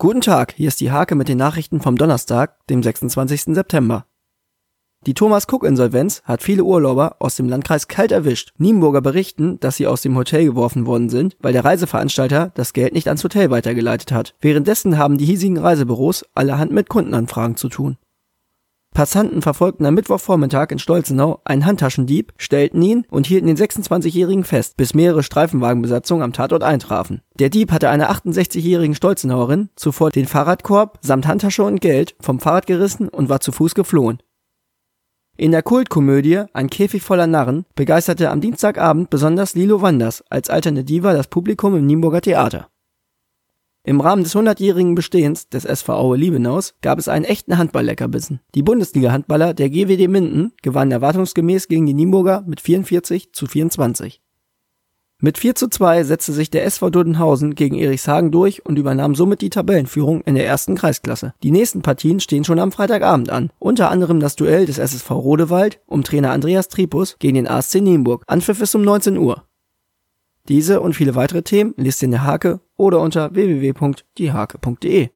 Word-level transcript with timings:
Guten 0.00 0.20
Tag, 0.20 0.54
hier 0.56 0.68
ist 0.68 0.80
die 0.80 0.92
Hake 0.92 1.16
mit 1.16 1.26
den 1.26 1.38
Nachrichten 1.38 1.80
vom 1.80 1.96
Donnerstag, 1.96 2.64
dem 2.68 2.84
26. 2.84 3.46
September. 3.46 4.06
Die 5.04 5.14
Thomas-Cook-Insolvenz 5.14 6.22
hat 6.22 6.40
viele 6.40 6.62
Urlauber 6.62 7.16
aus 7.18 7.34
dem 7.34 7.48
Landkreis 7.48 7.88
kalt 7.88 8.12
erwischt. 8.12 8.52
Nienburger 8.58 9.00
berichten, 9.00 9.58
dass 9.58 9.74
sie 9.74 9.88
aus 9.88 10.02
dem 10.02 10.16
Hotel 10.16 10.44
geworfen 10.44 10.86
worden 10.86 11.08
sind, 11.08 11.36
weil 11.40 11.52
der 11.52 11.64
Reiseveranstalter 11.64 12.52
das 12.54 12.74
Geld 12.74 12.92
nicht 12.92 13.08
ans 13.08 13.24
Hotel 13.24 13.50
weitergeleitet 13.50 14.12
hat. 14.12 14.36
Währenddessen 14.40 14.98
haben 14.98 15.18
die 15.18 15.26
hiesigen 15.26 15.58
Reisebüros 15.58 16.24
allerhand 16.32 16.70
mit 16.70 16.88
Kundenanfragen 16.88 17.56
zu 17.56 17.68
tun. 17.68 17.96
Passanten 18.98 19.42
verfolgten 19.42 19.86
am 19.86 19.94
Mittwochvormittag 19.94 20.72
in 20.72 20.80
Stolzenau 20.80 21.40
einen 21.44 21.66
Handtaschendieb, 21.66 22.32
stellten 22.36 22.82
ihn 22.82 23.06
und 23.08 23.28
hielten 23.28 23.46
den 23.46 23.56
26-Jährigen 23.56 24.42
fest, 24.42 24.76
bis 24.76 24.92
mehrere 24.92 25.22
Streifenwagenbesatzungen 25.22 26.24
am 26.24 26.32
Tatort 26.32 26.64
eintrafen. 26.64 27.22
Der 27.38 27.48
Dieb 27.48 27.70
hatte 27.70 27.90
einer 27.90 28.10
68-jährigen 28.10 28.96
Stolzenauerin 28.96 29.68
zuvor 29.76 30.10
den 30.10 30.26
Fahrradkorb 30.26 30.98
samt 31.00 31.28
Handtasche 31.28 31.62
und 31.62 31.80
Geld 31.80 32.16
vom 32.18 32.40
Fahrrad 32.40 32.66
gerissen 32.66 33.08
und 33.08 33.28
war 33.28 33.38
zu 33.38 33.52
Fuß 33.52 33.76
geflohen. 33.76 34.18
In 35.36 35.52
der 35.52 35.62
Kultkomödie 35.62 36.46
Ein 36.52 36.68
Käfig 36.68 37.04
voller 37.04 37.28
Narren 37.28 37.66
begeisterte 37.76 38.30
am 38.30 38.40
Dienstagabend 38.40 39.10
besonders 39.10 39.54
Lilo 39.54 39.80
Wanders 39.80 40.24
als 40.28 40.50
alternde 40.50 40.82
Diva 40.82 41.12
das 41.12 41.28
Publikum 41.28 41.76
im 41.76 41.86
Nienburger 41.86 42.20
Theater. 42.20 42.66
Im 43.88 44.02
Rahmen 44.02 44.22
des 44.22 44.36
100-jährigen 44.36 44.94
Bestehens 44.94 45.48
des 45.48 45.64
SV 45.64 45.94
Aue 45.94 46.18
Liebenaus 46.18 46.74
gab 46.82 46.98
es 46.98 47.08
einen 47.08 47.24
echten 47.24 47.56
Handball-Leckerbissen. 47.56 48.40
Die 48.54 48.62
Bundesliga-Handballer 48.62 49.54
der 49.54 49.70
GWD 49.70 50.08
Minden 50.08 50.52
gewannen 50.60 50.92
erwartungsgemäß 50.92 51.68
gegen 51.68 51.86
die 51.86 51.94
Nienburger 51.94 52.44
mit 52.46 52.60
44 52.60 53.32
zu 53.32 53.46
24. 53.46 54.20
Mit 55.20 55.38
4 55.38 55.54
zu 55.54 55.68
2 55.68 56.04
setzte 56.04 56.34
sich 56.34 56.50
der 56.50 56.66
SV 56.66 56.90
Duddenhausen 56.90 57.54
gegen 57.54 57.78
Erichshagen 57.78 58.30
durch 58.30 58.66
und 58.66 58.78
übernahm 58.78 59.14
somit 59.14 59.40
die 59.40 59.48
Tabellenführung 59.48 60.20
in 60.20 60.34
der 60.34 60.44
ersten 60.44 60.74
Kreisklasse. 60.74 61.32
Die 61.42 61.50
nächsten 61.50 61.80
Partien 61.80 62.20
stehen 62.20 62.44
schon 62.44 62.58
am 62.58 62.72
Freitagabend 62.72 63.30
an. 63.30 63.50
Unter 63.58 63.90
anderem 63.90 64.20
das 64.20 64.36
Duell 64.36 64.66
des 64.66 64.76
SSV 64.76 65.10
Rodewald 65.12 65.80
um 65.86 66.04
Trainer 66.04 66.32
Andreas 66.32 66.68
Tripus 66.68 67.16
gegen 67.20 67.36
den 67.36 67.48
ASC 67.48 67.76
Nienburg. 67.76 68.22
Anpfiff 68.26 68.60
ist 68.60 68.74
um 68.74 68.82
19 68.82 69.16
Uhr. 69.16 69.44
Diese 70.46 70.82
und 70.82 70.92
viele 70.92 71.14
weitere 71.14 71.42
Themen 71.42 71.72
lest 71.78 72.02
ihr 72.02 72.06
in 72.06 72.12
der 72.12 72.24
Hake 72.24 72.60
oder 72.78 73.00
unter 73.00 73.34
www.diehake.de. 73.34 75.06